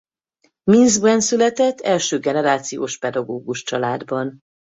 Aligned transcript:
Minszkben 0.71 1.19
született 1.21 1.79
első 1.79 2.19
generációs 2.19 2.97
pedagógus 2.97 3.63
családban. 3.63 4.39